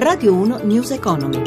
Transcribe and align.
Radio 0.00 0.32
1 0.32 0.60
News 0.62 0.92
Economy. 0.92 1.42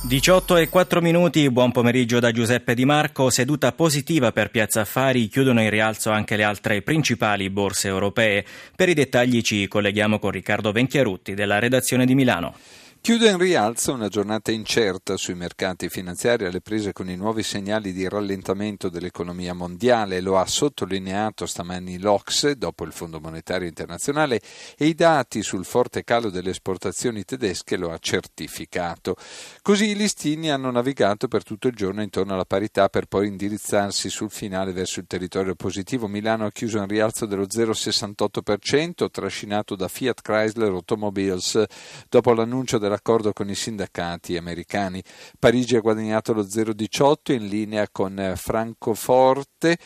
18 0.00 0.56
e 0.56 0.68
4 0.70 1.02
minuti, 1.02 1.50
buon 1.50 1.72
pomeriggio 1.72 2.18
da 2.20 2.32
Giuseppe 2.32 2.72
Di 2.72 2.86
Marco. 2.86 3.28
Seduta 3.28 3.72
positiva 3.72 4.32
per 4.32 4.50
Piazza 4.50 4.80
Affari, 4.80 5.28
chiudono 5.28 5.60
in 5.60 5.68
rialzo 5.68 6.10
anche 6.10 6.36
le 6.36 6.44
altre 6.44 6.80
principali 6.80 7.50
borse 7.50 7.88
europee. 7.88 8.42
Per 8.74 8.88
i 8.88 8.94
dettagli 8.94 9.42
ci 9.42 9.68
colleghiamo 9.68 10.18
con 10.18 10.30
Riccardo 10.30 10.72
Venchiarutti 10.72 11.34
della 11.34 11.58
redazione 11.58 12.06
di 12.06 12.14
Milano. 12.14 12.54
Chiude 13.00 13.30
in 13.30 13.38
rialzo 13.38 13.94
una 13.94 14.08
giornata 14.08 14.50
incerta 14.52 15.16
sui 15.16 15.34
mercati 15.34 15.88
finanziari 15.88 16.44
alle 16.44 16.60
prese 16.60 16.92
con 16.92 17.08
i 17.08 17.16
nuovi 17.16 17.42
segnali 17.42 17.92
di 17.94 18.06
rallentamento 18.06 18.90
dell'economia 18.90 19.54
mondiale, 19.54 20.20
lo 20.20 20.36
ha 20.36 20.44
sottolineato 20.44 21.46
stamani 21.46 21.98
l'Ox 21.98 22.50
dopo 22.50 22.84
il 22.84 22.92
Fondo 22.92 23.18
Monetario 23.18 23.66
Internazionale 23.66 24.42
e 24.76 24.84
i 24.84 24.94
dati 24.94 25.42
sul 25.42 25.64
forte 25.64 26.04
calo 26.04 26.28
delle 26.28 26.50
esportazioni 26.50 27.24
tedesche 27.24 27.78
lo 27.78 27.92
ha 27.92 27.98
certificato. 27.98 29.16
Così 29.62 29.88
i 29.88 29.96
listini 29.96 30.50
hanno 30.50 30.70
navigato 30.70 31.28
per 31.28 31.44
tutto 31.44 31.68
il 31.68 31.74
giorno 31.74 32.02
intorno 32.02 32.34
alla 32.34 32.44
parità 32.44 32.90
per 32.90 33.06
poi 33.06 33.28
indirizzarsi 33.28 34.10
sul 34.10 34.30
finale 34.30 34.72
verso 34.72 35.00
il 35.00 35.06
territorio 35.06 35.54
positivo. 35.54 36.08
Milano 36.08 36.44
ha 36.44 36.50
chiuso 36.50 36.76
in 36.76 36.86
rialzo 36.86 37.24
dello 37.24 37.44
0,68%, 37.44 39.08
trascinato 39.10 39.76
da 39.76 39.88
Fiat 39.88 40.20
Chrysler 40.20 40.72
Automobiles 40.72 41.64
dopo 42.10 42.34
l'annuncio 42.34 42.76
della 42.76 42.87
dell'accordo 42.88 43.32
con 43.32 43.48
i 43.48 43.54
sindacati 43.54 44.36
americani. 44.36 45.02
Parigi 45.38 45.76
ha 45.76 45.80
guadagnato 45.80 46.32
lo 46.32 46.42
0,18 46.42 47.32
in 47.32 47.46
linea 47.46 47.88
con 47.90 48.32
Francoforte. 48.34 49.78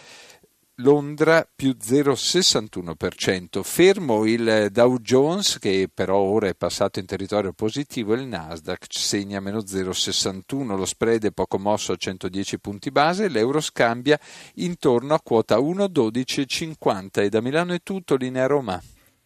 Londra 0.76 1.46
più 1.54 1.76
0,61%, 1.78 3.62
fermo 3.62 4.24
il 4.24 4.68
Dow 4.72 4.96
Jones 4.98 5.58
che 5.58 5.88
però 5.92 6.16
ora 6.16 6.48
è 6.48 6.54
passato 6.54 6.98
in 6.98 7.04
territorio 7.04 7.52
positivo 7.52 8.14
il 8.14 8.26
Nasdaq 8.26 8.86
segna 8.88 9.38
meno 9.40 9.58
0,61, 9.58 10.74
lo 10.74 10.86
spread 10.86 11.26
è 11.26 11.30
poco 11.30 11.58
mosso 11.58 11.92
a 11.92 11.96
110 11.96 12.58
punti 12.58 12.90
base, 12.90 13.28
l'euro 13.28 13.60
scambia 13.60 14.18
intorno 14.54 15.12
a 15.12 15.20
quota 15.20 15.58
1,1250 15.58 17.22
e 17.22 17.28
da 17.28 17.42
Milano 17.42 17.74
è 17.74 17.82
tutto, 17.82 18.16
linea 18.16 18.46
Roma. 18.46 18.82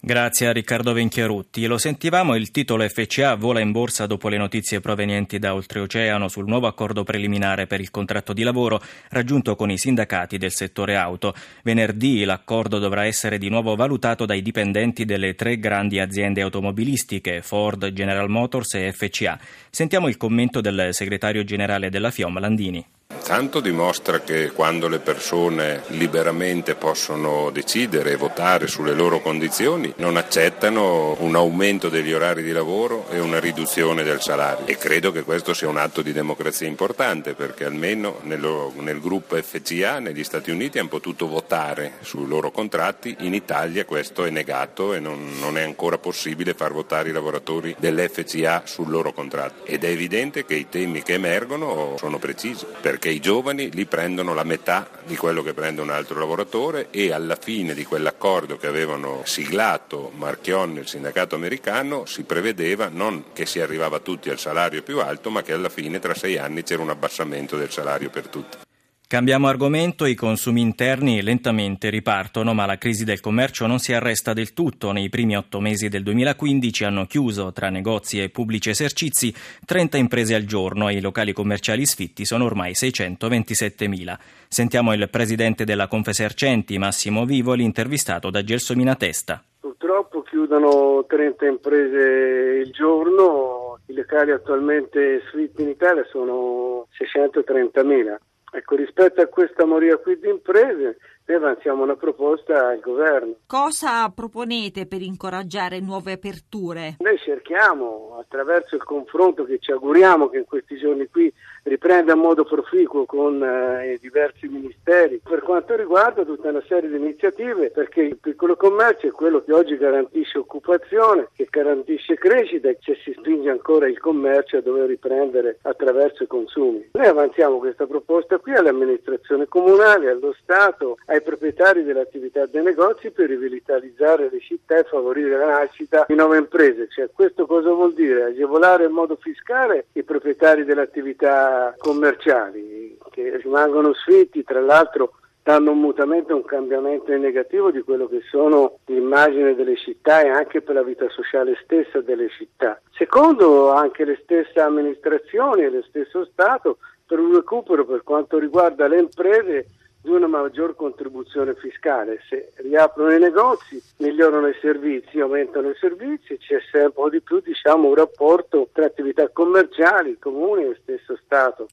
Grazie 0.06 0.46
a 0.46 0.52
Riccardo 0.52 0.92
Venchiarutti. 0.92 1.66
Lo 1.66 1.78
sentivamo, 1.78 2.36
il 2.36 2.52
titolo 2.52 2.88
FCA 2.88 3.34
vola 3.34 3.58
in 3.58 3.72
borsa 3.72 4.06
dopo 4.06 4.28
le 4.28 4.36
notizie 4.36 4.78
provenienti 4.78 5.40
da 5.40 5.52
oltreoceano 5.52 6.28
sul 6.28 6.46
nuovo 6.46 6.68
accordo 6.68 7.02
preliminare 7.02 7.66
per 7.66 7.80
il 7.80 7.90
contratto 7.90 8.32
di 8.32 8.44
lavoro 8.44 8.80
raggiunto 9.08 9.56
con 9.56 9.68
i 9.68 9.76
sindacati 9.76 10.38
del 10.38 10.52
settore 10.52 10.94
auto. 10.94 11.34
Venerdì 11.64 12.22
l'accordo 12.22 12.78
dovrà 12.78 13.04
essere 13.04 13.36
di 13.36 13.48
nuovo 13.48 13.74
valutato 13.74 14.26
dai 14.26 14.42
dipendenti 14.42 15.04
delle 15.04 15.34
tre 15.34 15.58
grandi 15.58 15.98
aziende 15.98 16.40
automobilistiche, 16.40 17.42
Ford, 17.42 17.88
General 17.88 18.30
Motors 18.30 18.74
e 18.74 18.92
FCA. 18.92 19.36
Sentiamo 19.70 20.06
il 20.06 20.16
commento 20.16 20.60
del 20.60 20.90
segretario 20.94 21.42
generale 21.42 21.90
della 21.90 22.12
FIOM, 22.12 22.38
Landini. 22.38 22.86
Tanto 23.26 23.58
dimostra 23.58 24.20
che 24.20 24.52
quando 24.52 24.86
le 24.86 25.00
persone 25.00 25.82
liberamente 25.88 26.76
possono 26.76 27.50
decidere 27.50 28.12
e 28.12 28.16
votare 28.16 28.68
sulle 28.68 28.94
loro 28.94 29.20
condizioni 29.20 29.92
non 29.96 30.16
accettano 30.16 31.16
un 31.18 31.34
aumento 31.34 31.88
degli 31.88 32.12
orari 32.12 32.44
di 32.44 32.52
lavoro 32.52 33.08
e 33.10 33.18
una 33.18 33.40
riduzione 33.40 34.04
del 34.04 34.20
salario. 34.20 34.64
E 34.66 34.76
credo 34.76 35.10
che 35.10 35.24
questo 35.24 35.54
sia 35.54 35.68
un 35.68 35.76
atto 35.76 36.02
di 36.02 36.12
democrazia 36.12 36.68
importante 36.68 37.34
perché 37.34 37.64
almeno 37.64 38.20
nello, 38.22 38.72
nel 38.78 39.00
gruppo 39.00 39.34
FCA 39.34 39.98
negli 39.98 40.22
Stati 40.22 40.52
Uniti 40.52 40.78
hanno 40.78 40.86
potuto 40.86 41.26
votare 41.26 41.94
sui 42.02 42.28
loro 42.28 42.52
contratti, 42.52 43.16
in 43.22 43.34
Italia 43.34 43.84
questo 43.84 44.24
è 44.24 44.30
negato 44.30 44.94
e 44.94 45.00
non, 45.00 45.32
non 45.40 45.58
è 45.58 45.62
ancora 45.62 45.98
possibile 45.98 46.54
far 46.54 46.72
votare 46.72 47.08
i 47.08 47.12
lavoratori 47.12 47.74
dell'FCA 47.76 48.62
sul 48.66 48.88
loro 48.88 49.12
contratto. 49.12 49.66
Ed 49.66 49.82
è 49.82 49.88
evidente 49.88 50.44
che 50.44 50.54
i 50.54 50.68
temi 50.68 51.02
che 51.02 51.14
emergono 51.14 51.96
sono 51.98 52.20
precisi 52.20 52.64
perché 52.80 53.14
i 53.16 53.20
giovani 53.20 53.70
li 53.72 53.86
prendono 53.86 54.34
la 54.34 54.44
metà 54.44 54.90
di 55.06 55.16
quello 55.16 55.42
che 55.42 55.54
prende 55.54 55.80
un 55.80 55.88
altro 55.88 56.18
lavoratore 56.18 56.88
e 56.90 57.12
alla 57.12 57.36
fine 57.36 57.72
di 57.72 57.82
quell'accordo 57.82 58.58
che 58.58 58.66
avevano 58.66 59.22
siglato 59.24 60.12
Marchionne 60.14 60.80
e 60.80 60.82
il 60.82 60.88
sindacato 60.88 61.34
americano 61.34 62.04
si 62.04 62.24
prevedeva 62.24 62.90
non 62.92 63.32
che 63.32 63.46
si 63.46 63.58
arrivava 63.58 64.00
tutti 64.00 64.28
al 64.28 64.38
salario 64.38 64.82
più 64.82 65.00
alto 65.00 65.30
ma 65.30 65.42
che 65.42 65.54
alla 65.54 65.70
fine 65.70 65.98
tra 65.98 66.12
sei 66.12 66.36
anni 66.36 66.62
c'era 66.62 66.82
un 66.82 66.90
abbassamento 66.90 67.56
del 67.56 67.70
salario 67.70 68.10
per 68.10 68.28
tutti. 68.28 68.65
Cambiamo 69.08 69.46
argomento, 69.46 70.04
i 70.04 70.16
consumi 70.16 70.60
interni 70.60 71.22
lentamente 71.22 71.90
ripartono, 71.90 72.54
ma 72.54 72.66
la 72.66 72.76
crisi 72.76 73.04
del 73.04 73.20
commercio 73.20 73.68
non 73.68 73.78
si 73.78 73.92
arresta 73.92 74.32
del 74.32 74.52
tutto. 74.52 74.90
Nei 74.90 75.08
primi 75.08 75.36
otto 75.36 75.60
mesi 75.60 75.88
del 75.88 76.02
2015 76.02 76.82
hanno 76.82 77.06
chiuso, 77.06 77.52
tra 77.52 77.70
negozi 77.70 78.20
e 78.20 78.30
pubblici 78.30 78.70
esercizi, 78.70 79.32
30 79.64 79.96
imprese 79.96 80.34
al 80.34 80.42
giorno 80.42 80.88
e 80.88 80.94
i 80.94 81.00
locali 81.00 81.32
commerciali 81.32 81.86
sfitti 81.86 82.24
sono 82.24 82.46
ormai 82.46 82.72
627.000. 82.72 84.18
Sentiamo 84.48 84.92
il 84.92 85.08
presidente 85.08 85.62
della 85.62 85.86
Confesercenti, 85.86 86.76
Massimo 86.76 87.24
Vivoli, 87.24 87.62
intervistato 87.62 88.28
da 88.30 88.42
Gelsomina 88.42 88.96
Testa. 88.96 89.40
Purtroppo 89.60 90.22
chiudono 90.22 91.04
30 91.06 91.46
imprese 91.46 92.62
il 92.64 92.72
giorno, 92.72 93.78
i 93.86 93.94
locali 93.94 94.32
attualmente 94.32 95.22
sfitti 95.28 95.62
in 95.62 95.68
Italia 95.68 96.04
sono 96.10 96.88
630.000 96.98 98.16
Ecco, 98.56 98.74
rispetto 98.74 99.20
a 99.20 99.26
questa 99.26 99.66
moria 99.66 99.98
qui 99.98 100.18
di 100.18 100.30
imprese, 100.30 100.96
noi 101.26 101.36
avanziamo 101.36 101.82
una 101.82 101.96
proposta 101.96 102.68
al 102.68 102.80
governo. 102.80 103.34
Cosa 103.46 104.08
proponete 104.10 104.86
per 104.86 105.02
incoraggiare 105.02 105.80
nuove 105.80 106.12
aperture? 106.12 106.96
Noi 107.00 107.18
cerchiamo, 107.18 108.16
attraverso 108.18 108.76
il 108.76 108.84
confronto 108.84 109.44
che 109.44 109.58
ci 109.58 109.72
auguriamo 109.72 110.28
che 110.28 110.38
in 110.38 110.44
questi 110.44 110.76
giorni 110.78 111.08
qui 111.08 111.32
riprenda 111.64 112.12
in 112.12 112.20
modo 112.20 112.44
proficuo 112.44 113.04
con 113.06 113.42
eh, 113.42 113.94
i 113.94 113.98
diversi 113.98 114.46
ministeri, 114.46 115.20
per 115.22 115.42
quanto 115.42 115.74
riguarda 115.74 116.24
tutta 116.24 116.48
una 116.48 116.62
serie 116.68 116.88
di 116.88 116.96
iniziative, 116.96 117.70
perché 117.70 118.02
il 118.02 118.18
piccolo 118.18 118.56
commercio 118.56 119.08
è 119.08 119.10
quello 119.10 119.42
che 119.42 119.52
oggi 119.52 119.76
garantisce 119.76 120.38
occupazione, 120.38 121.28
che 121.34 121.48
garantisce 121.50 122.14
crescita 122.14 122.68
e 122.68 122.78
ci 122.80 122.94
si 123.02 123.12
spinge 123.16 123.50
ancora 123.50 123.88
il 123.88 123.98
commercio 123.98 124.58
a 124.58 124.60
dover 124.60 124.86
riprendere 124.86 125.58
attraverso 125.62 126.22
i 126.22 126.28
consumi. 126.28 126.88
Noi 126.92 127.06
avanziamo 127.06 127.58
questa 127.58 127.86
proposta 127.86 128.38
qui 128.38 128.54
alle 128.54 128.68
amministrazioni 128.68 129.46
comunali, 129.46 130.06
allo 130.06 130.34
Stato, 130.40 130.98
ai 131.06 131.15
ai 131.16 131.22
proprietari 131.22 131.82
delle 131.82 132.00
attività 132.00 132.46
dei 132.46 132.62
negozi 132.62 133.10
per 133.10 133.28
rivitalizzare 133.28 134.28
le 134.30 134.40
città 134.40 134.78
e 134.78 134.84
favorire 134.84 135.36
la 135.36 135.58
nascita 135.60 136.04
di 136.06 136.14
nuove 136.14 136.38
imprese. 136.38 136.88
Cioè, 136.88 137.10
questo 137.12 137.46
cosa 137.46 137.70
vuol 137.70 137.94
dire? 137.94 138.24
Agevolare 138.24 138.84
in 138.84 138.92
modo 138.92 139.16
fiscale 139.16 139.86
i 139.92 140.02
proprietari 140.02 140.64
delle 140.64 140.82
attività 140.82 141.74
commerciali 141.78 142.96
che 143.10 143.38
rimangono 143.38 143.94
sfitti, 143.94 144.44
tra 144.44 144.60
l'altro 144.60 145.14
danno 145.42 145.70
un 145.70 145.78
mutamento 145.78 146.34
un 146.34 146.44
cambiamento 146.44 147.16
negativo 147.16 147.70
di 147.70 147.80
quello 147.82 148.08
che 148.08 148.20
sono 148.30 148.78
l'immagine 148.86 149.54
delle 149.54 149.76
città 149.76 150.22
e 150.22 150.28
anche 150.28 150.60
per 150.60 150.74
la 150.74 150.82
vita 150.82 151.08
sociale 151.08 151.56
stessa 151.62 152.00
delle 152.00 152.28
città. 152.30 152.80
Secondo, 152.90 153.70
anche 153.70 154.04
le 154.04 154.18
stesse 154.22 154.60
amministrazioni 154.60 155.62
e 155.62 155.70
lo 155.70 155.82
stesso 155.82 156.24
Stato 156.24 156.78
per 157.06 157.20
un 157.20 157.32
recupero 157.32 157.86
per 157.86 158.02
quanto 158.02 158.38
riguarda 158.38 158.88
le 158.88 158.98
imprese 158.98 159.66
di 160.06 160.12
una 160.12 160.28
maggior 160.28 160.76
contribuzione 160.76 161.56
fiscale. 161.56 162.20
Se 162.28 162.52
riaprono 162.58 163.12
i 163.12 163.18
negozi, 163.18 163.82
migliorano 163.96 164.46
i 164.46 164.56
servizi, 164.60 165.18
aumentano 165.18 165.70
i 165.70 165.76
servizi, 165.80 166.38
c'è 166.38 166.58
sempre 166.70 167.02
un 167.02 167.10
di 167.10 167.20
più 167.20 167.40
diciamo, 167.40 167.88
un 167.88 167.94
rapporto 167.96 168.68
tra 168.72 168.84
attività 168.84 169.28
commerciali, 169.30 170.16
comuni 170.20 170.62
e 170.62 170.78
stesso 170.80 171.18
Stato. 171.24 171.66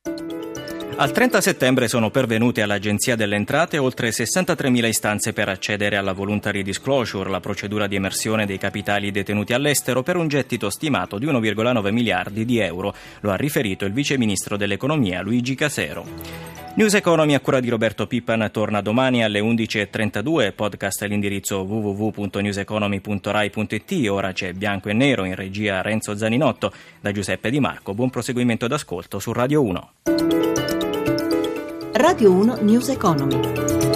Al 0.96 1.12
30 1.12 1.42
settembre 1.42 1.88
sono 1.88 2.10
pervenute 2.10 2.64
all'Agenzia 2.64 3.16
delle 3.16 3.36
Entrate 3.36 3.78
oltre 3.78 4.10
63.000 4.10 4.86
istanze 4.88 5.34
per 5.34 5.50
accedere 5.50 5.96
alla 5.96 6.14
voluntary 6.14 6.64
disclosure, 6.64 7.30
la 7.30 7.40
procedura 7.40 7.86
di 7.86 7.96
emersione 7.96 8.48
dei 8.48 8.58
capitali 8.58 9.12
detenuti 9.12 9.54
all'estero 9.54 10.02
per 10.02 10.18
un 10.18 10.28
gettito 10.28 10.72
stimato 10.72 11.20
di 11.20 11.28
1,9 11.28 11.92
miliardi 11.92 12.46
di 12.46 12.60
euro. 12.60 12.96
Lo 13.22 13.32
ha 13.32 13.36
riferito 13.36 13.86
il 13.86 13.94
vice 13.94 14.18
ministro 14.18 14.58
dell'economia 14.58 15.22
Luigi 15.22 15.54
Casero. 15.54 16.63
News 16.76 16.96
Economy 16.96 17.36
a 17.36 17.40
cura 17.40 17.60
di 17.60 17.70
Roberto 17.70 18.08
Pippan 18.08 18.50
torna 18.52 18.82
domani 18.82 19.24
alle 19.24 19.40
11.32, 19.40 20.56
podcast 20.56 21.04
all'indirizzo 21.04 21.60
www.newseconomy.rai.it, 21.60 24.10
ora 24.10 24.32
c'è 24.32 24.54
Bianco 24.54 24.90
e 24.90 24.94
Nero 24.94 25.24
in 25.24 25.36
regia 25.36 25.84
Renzo 25.84 26.18
Zaninotto, 26.18 26.74
da 27.00 27.12
Giuseppe 27.12 27.52
Di 27.52 27.60
Marco, 27.60 27.94
buon 27.94 28.10
proseguimento 28.10 28.66
d'ascolto 28.66 29.20
su 29.20 29.32
Radio 29.34 29.62
1. 29.62 29.92
Radio 31.94 32.32
1 32.32 32.58
News 32.62 32.90
Economy. 32.90 33.93